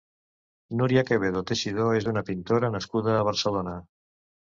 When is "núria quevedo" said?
0.79-1.45